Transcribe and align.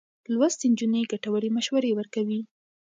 لوستې 0.33 0.65
نجونې 0.71 1.01
ګټورې 1.11 1.49
مشورې 1.57 1.91
ورکوي. 1.95 2.41